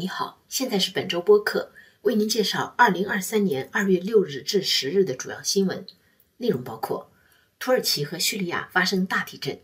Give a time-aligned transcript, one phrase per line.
[0.00, 5.86] 你好，现在是本周播客，为您介绍二零二三年二月六日至十日的主要新闻
[6.38, 7.12] 内容，包括
[7.58, 9.60] 土耳其和叙利亚发生大地震，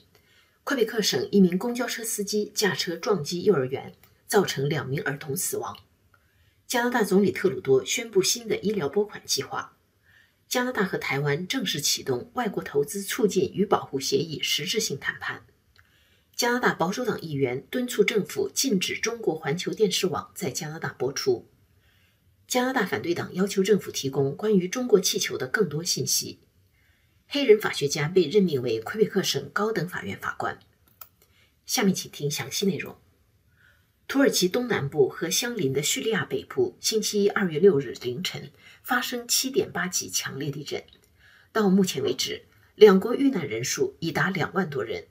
[0.62, 3.94] 魁北克省一名公交车司机驾车撞击幼儿园，
[4.26, 5.74] 造成两名儿童死亡。
[6.66, 9.78] 加拿大总理特鲁多宣布新的医疗拨款计划。
[10.46, 15.46] 加拿大和台湾正式启动外国投资促进与保护协议实质性谈判。
[16.36, 21.48] 加拿大保守党议员敦促政府禁止中国环球电视网在加拿大播出。
[22.46, 26.40] 加拿大反对党要求政府提供关于中国气球的更多信息。
[27.26, 30.60] 黑人法学家被任命为魁北克省高等法院法官。
[31.64, 32.98] 下面请听详细内容。
[34.06, 40.84] 土耳其东南部和相邻的叙利亚北部，星期一二月六日凌晨发生七点八级强烈地震。
[41.50, 45.06] 到目前为止，两国遇难人数已达两万多人，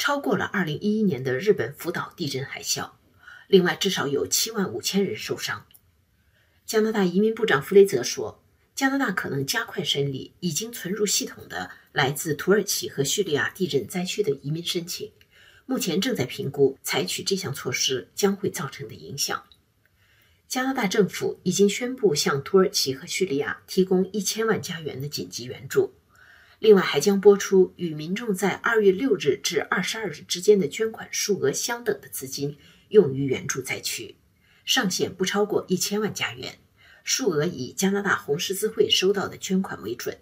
[0.00, 2.92] 超过了二零一一年的日本福岛地震海啸。
[3.48, 5.66] 另外，至少有七万五千人受伤。
[6.64, 8.42] 加拿大移民部长弗雷泽说，
[8.74, 15.12] 加拿大可能加快审理已经存入系统的来自土耳其和叙利亚地震灾区的移民申请。
[15.66, 19.44] 目前正在评估采取这项措施将会造成的影响。
[20.48, 25.92] 加拿大政府已经宣布向土耳其和叙利亚提供一千万加元的紧急援助，
[26.60, 32.58] 另外还将拨出与民众在二月六日至二十二日之间的捐款数额相等的资金，
[32.90, 34.16] 用于援助灾区，
[34.66, 36.58] 上限不超过一千万加元，
[37.02, 40.18] 数额以加拿大红十字会收到的捐款为准。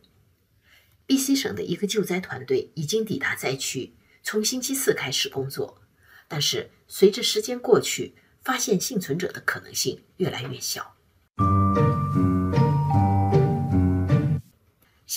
[1.07, 3.95] B.C 省的一个救灾团队已经抵达灾区。
[4.23, 5.83] 从星期四开始工作，
[6.29, 10.98] 但是随着时间过去，发现幸存者的可能性越来越小。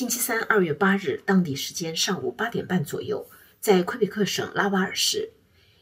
[0.02, 5.33] 星期三，二月八日，当地时间上午八点半左右，在魁北克省拉瓦尔市，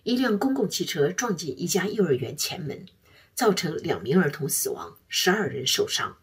[0.03, 2.85] 一辆公共汽车撞进一家幼儿园前门，
[3.33, 6.17] 造成两名儿童死亡，十二人受伤，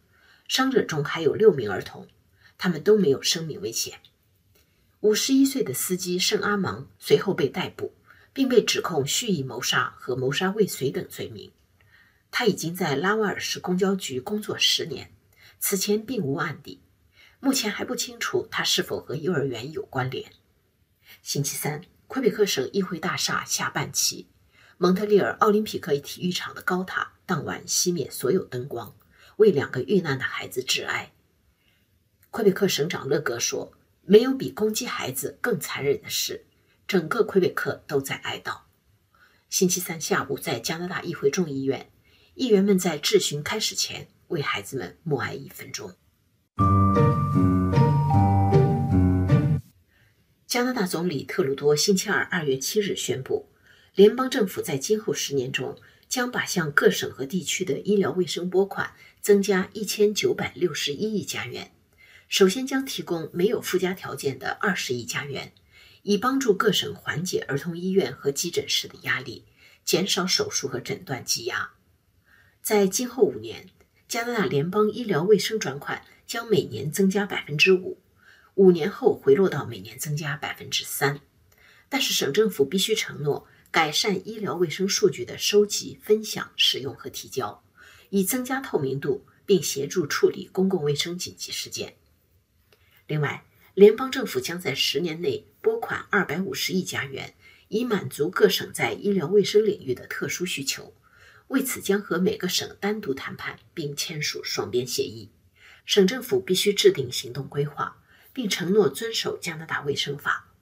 [0.47, 2.07] 伤者中还有六名儿童，
[2.59, 4.01] 他们都没有生命危险。
[5.01, 7.95] 五十一岁的司机圣阿芒随后被逮捕，
[8.35, 11.51] 并被指控蓄意谋杀和谋杀未遂等罪名。
[12.31, 15.11] 他已经在拉瓦尔市公交局工作十年，
[15.59, 16.83] 此前并无案底。
[17.41, 20.33] 目前还不清楚他是否和幼儿园有关联。
[21.23, 24.29] 星期三，魁北克省议会大厦下半旗，
[24.79, 28.97] 蒙特利尔奥林匹克体育场的高塔当晚熄灭所有灯光，
[29.37, 31.13] 为两个遇难的孩子致哀。
[32.31, 33.73] 魁北克省长勒格说。
[34.09, 36.47] 没有比攻击孩子更残忍的事，
[36.87, 38.61] 整个魁北克都在哀悼。
[39.51, 41.91] 星期三下午，在加拿大议会众议院，
[42.37, 45.97] 议员们在质询开始前为孩子们默哀一分钟。
[50.57, 53.47] 加拿大总理特鲁多星期二二月七日宣布，
[53.95, 55.79] 联邦政府在今后十年中
[56.09, 61.73] 将把向各省和地区的医疗卫生拨款增加一千九百六十一亿加元。
[62.31, 65.53] 首先将提供没有附加条件的二十亿加元，
[66.01, 69.45] 以帮助各省缓解儿童医院和急诊室的压力，
[69.85, 71.73] 减少手术和诊断积压。
[72.63, 73.69] 在今后五年，
[74.09, 77.99] 加拿大联邦医疗卫生转款将每年增加百分之五，
[78.57, 81.21] 五年后回落到每年增加百分之三。
[81.89, 87.63] 但是省政府必须承诺改善医疗卫生数据的收集、分享、使用和提交，
[88.11, 91.95] 以增加透明度，并协助处理公共卫生紧急事件。
[93.07, 93.45] 另外，
[93.75, 97.35] 联邦政府将在十年内拨款二百五十亿加元，
[97.69, 100.93] 以满足各省在医疗卫生领域的特殊需求。
[101.49, 105.31] 为此，将和每个省单独谈判，并签署双边协议。
[105.85, 108.03] 省政府必须制定行动规划，
[108.37, 110.53] 并承诺遵守加拿大卫生法。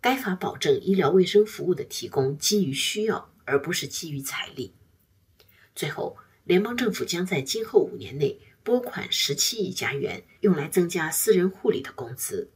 [0.00, 4.74] 该法保证医疗卫生服务的提供基于需要，而不是基于财力。
[5.76, 8.40] 最后，联邦政府将在今后五年内。
[8.62, 12.50] 拨款十七亿加元，用来增加私人护理的工资。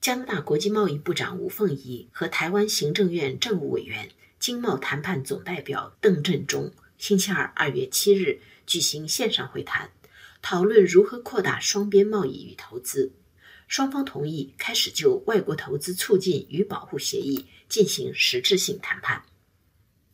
[0.00, 4.08] 加拿大国际贸易部长吴凤仪和台湾行政院政务委员、
[4.40, 9.90] 经贸谈判总代表邓振中星期二二月七日举行线上会谈，
[10.48, 13.10] 讨论如何扩大双边贸易与投资。
[13.66, 19.24] 双方同意开始就外国投资促进与保护协议进行实质性谈判。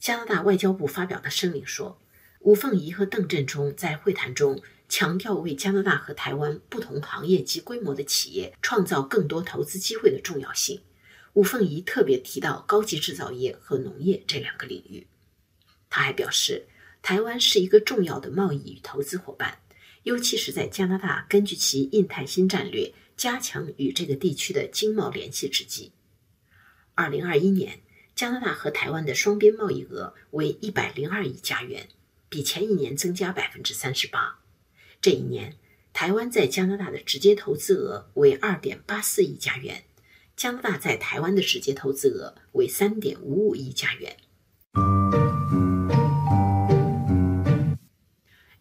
[0.00, 2.00] 加拿大外交部发表的声明说，
[2.40, 4.58] 吴凤仪和邓振中在会谈中
[4.88, 10.80] 强调为加拿大和台湾不同行业及规模的企业创造更多投资机会的重要性。
[11.34, 15.06] 吴凤仪特别提到高级制造业和农业这两个领域。
[15.90, 16.66] 他还表示，
[17.02, 19.58] 台湾是一个重要的贸易与投资伙伴，
[20.02, 25.92] 尤其是在加拿大根据其印太新战略加强与这个地区的经贸联系之际。
[26.94, 27.80] 二零二一年。
[28.14, 31.88] 加拿大和台湾的双边贸易额为一百零二亿加元，
[32.28, 34.38] 比前一年增加百分之三十八。
[35.00, 35.56] 这一年，
[35.94, 39.84] 台湾在加拿大的直接投资额为二点八四亿加元，
[40.36, 44.14] 加拿大在台湾的直接投资额为三点五五亿加元。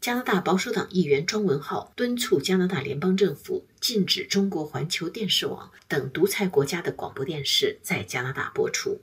[0.01, 8.99] 加拿大保守党议员庄文浩敦促加拿大联邦政府禁止中国环球电视网等独裁国家的广播电视在加拿大播出。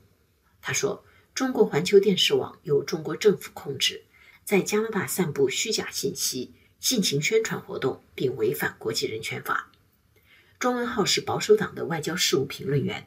[0.61, 1.05] 他说
[1.37, 4.03] ：“中国环球电视网由中国政府控制，
[4.45, 9.71] 在加拿大散布虚假信息、进行宣传活动，并违反国际人权法。”
[10.59, 13.07] 庄文浩是保守党的外交事务评论员，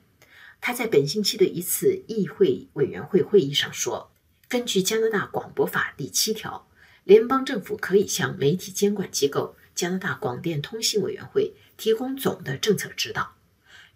[0.61, 4.13] 他在本星期的一次议会委员会会议上说
[4.47, 6.69] ：“根据加拿大广播法第七条，
[7.11, 13.35] 联邦政府可以向媒体监管机构加拿大广电通信委员会提供总的政策指导。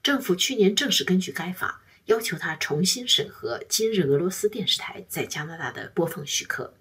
[0.04, 6.76] 政府去年正式根据该法。”要求他重新审核今日俄罗斯电视台在加拿大的播放许可。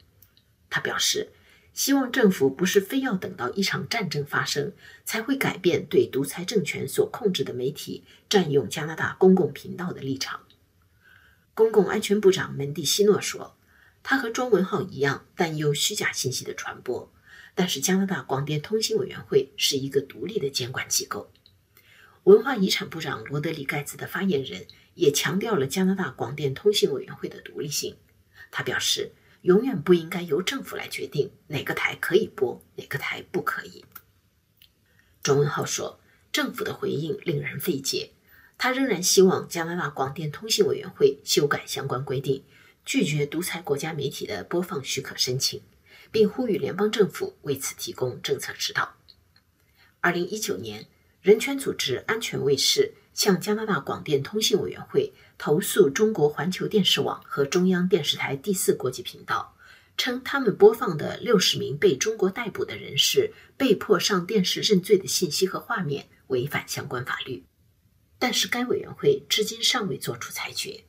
[0.69, 1.31] 他表示，
[1.73, 4.73] 希望政府不是非要等到一场战争发生
[5.05, 10.41] 才会改变对独裁政权所控制的媒体占用加拿大公共频道的立场。
[11.55, 13.57] 公共安全部长门蒂西诺说，
[14.05, 17.11] 他和庄文浩一样担忧虚假信息的传播，
[17.55, 21.33] 但是加拿大广电通信委员会是一个独立的监管机构。
[22.25, 27.97] 文化遗产部长罗德里盖茨的发言人也强调了加拿大广电通信委员会的独立性。
[28.51, 33.87] 他表示，永远不应该由政府来决定哪个台可以播，哪个台不可以。
[35.23, 35.99] 庄文浩说，
[36.31, 38.11] 政府的回应令人费解。
[38.59, 42.45] 他仍然希望加拿大广电通信委员会修改相关规定，
[42.85, 45.63] 拒绝独裁国家媒体的播放许可申请，
[46.11, 48.95] 并呼吁联邦政府为此提供政策指导。
[50.01, 50.87] 二零一九年。
[51.25, 59.57] 人权组织安全卫士向加拿大广电通信委员会投诉中国环球电视网和中央电视台第四国际频道，
[59.97, 67.47] 称他们播放的六十名被中国逮捕的人士被迫上电视认罪的信息和画面违反相关法律。
[68.19, 70.85] 但是该委员会至今尚未作出裁决。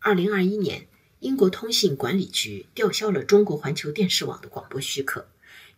[0.00, 0.88] 二零二一年，
[1.20, 5.26] 英国通信管理局吊销了中国环球电视网的广播许可。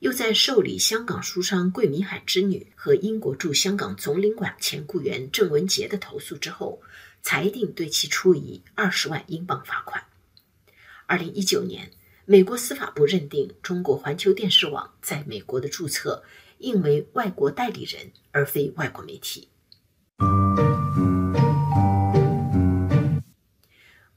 [0.00, 6.80] 又在受理香港书商桂民海之女和英国驻香港总领馆前雇员郑文杰的投诉之后，
[7.20, 10.04] 裁定对其处以二十万英镑罚款。
[11.06, 11.90] 二零一九年，
[12.26, 16.22] 美国司法部认定中国环球电视网在美国的注册
[16.58, 19.48] 应为外国代理人，而非外国媒体。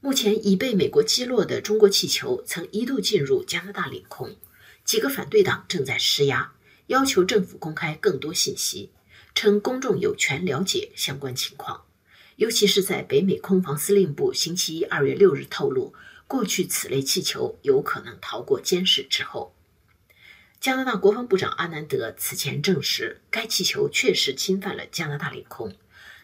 [0.04, 4.36] 目前已被美国击落的中国气球，曾一度进入加拿大领空。
[4.84, 6.54] 几个反对党正在施压，
[6.88, 8.90] 要求政府公开更多信息，
[9.32, 11.84] 称公众有权了解相关情况。
[12.34, 15.94] 尤其是在北美空防司令部星期一二月六日透露，
[16.26, 19.54] 过去此类气球有可能逃过监视之后，
[20.60, 25.76] 加拿大国防部长阿南德此前证实，该气球确实侵犯了加拿大领空。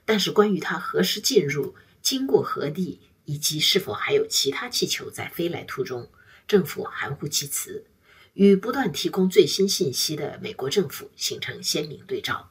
[0.05, 2.99] 但是，关于它何时进入、经过何地，
[3.29, 6.09] 以及是否还有其他气球在飞来途中，
[6.47, 7.85] 政府含糊其辞。
[8.33, 12.51] 与不断提供最新信息的美国政府形成鲜明对照。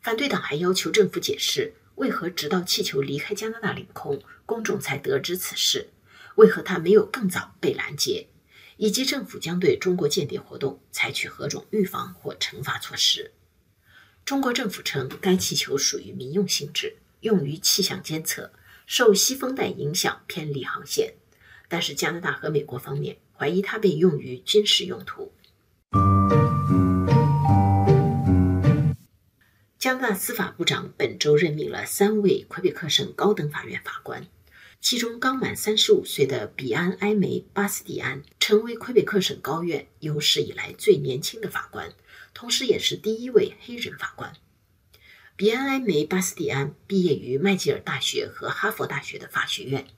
[0.00, 5.90] 反对党还要求政府解释，为何直到气球离开加拿大领空，公众才得知此事？
[6.36, 8.28] 为何它没有更早被拦截？
[8.76, 13.32] 以及政府将对中国间谍活动采取何种预防或惩罚措施？
[14.24, 18.52] 中国政府称，该气球属于民用性质，用于气象监测，
[18.86, 21.14] 受西风带影响偏离航线。
[21.68, 23.18] 但是加拿大和美国方面。
[23.36, 25.32] 怀疑它被用于军事用途。
[29.76, 34.28] 加拿大司法部长本周任命了三位魁北克省高等法院法官，
[34.80, 41.92] 其中刚满三十五岁的比安·埃梅·巴斯蒂安成为魁北克省高院有史以来最年轻的法官，
[42.32, 44.32] 同时也是第一位黑人法官。
[45.36, 49.88] 比安·埃梅·巴斯蒂安毕业于麦吉尔大学和哈佛大学的法学院。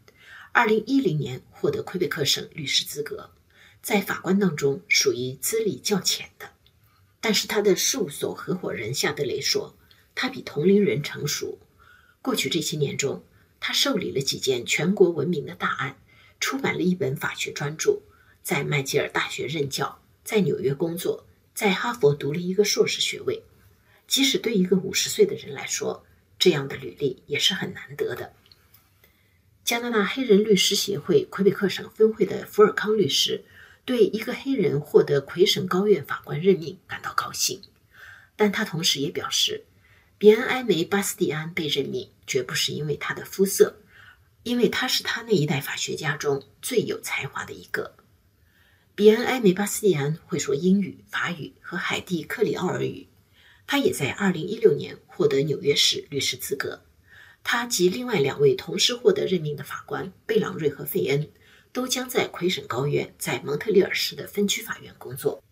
[0.52, 3.32] 二零一零年获得魁北克省律师资格，
[3.82, 6.54] 在法官当中属于资历较浅的。
[7.20, 9.76] 但是他的事务所合伙人夏德雷说，
[10.14, 11.58] 他比同龄人成熟。
[12.22, 13.22] 过去这些年中，
[13.60, 15.98] 他受理了几件全国闻名的大案，
[16.40, 18.00] 出版了一本法学专著，
[18.42, 23.42] 在麦吉尔大学任教，在纽约工作，在哈佛读了一个硕士学位。
[24.06, 26.06] 即使对一个五十岁的人来说，
[26.38, 28.32] 这样的履历也是很难得的。
[29.64, 33.44] 加拿大黑人律师协会魁北克省分会的福尔康律师
[33.84, 37.60] 对一个黑人获得魁省高院法官任命感到高兴，
[38.36, 39.64] 但他同时也表示，
[40.18, 43.80] 比安·埃梅·巴斯蒂安被任命绝不是因为他的肤色，
[44.44, 47.96] 因为他是他那一代法学家中最有才华的一个。
[48.94, 53.08] 比安·埃梅巴斯蒂安会说英语、法语和海蒂·克里奥尔语。
[53.66, 56.82] 他也在二零一六年获得纽约市律师资格。
[57.42, 61.30] 他及另外两位同时获得任命的法官贝朗瑞和费恩，
[61.72, 65.42] 都将在魁省高院在蒙特利尔市的分区法院工作。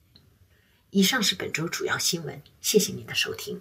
[0.91, 3.61] 以上是本周主要新闻，谢谢您的收听。